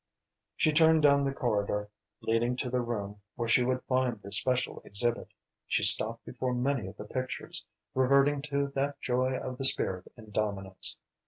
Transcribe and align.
She 0.55 0.71
turned 0.71 1.03
down 1.03 1.25
the 1.25 1.31
corridor 1.31 1.91
leading 2.21 2.55
to 2.55 2.71
the 2.71 2.81
room 2.81 3.21
where 3.35 3.47
she 3.47 3.63
would 3.63 3.83
find 3.83 4.19
the 4.19 4.31
special 4.31 4.81
exhibit. 4.83 5.27
She 5.67 5.83
stopped 5.83 6.25
before 6.25 6.55
many 6.55 6.87
of 6.87 6.97
the 6.97 7.05
pictures 7.05 7.63
reverting 7.93 8.41
to 8.49 8.69
that 8.73 8.99
joy 8.99 9.37
of 9.37 9.59
the 9.59 9.65
spirit 9.65 10.11
in 10.17 10.31
dominance. 10.31 10.97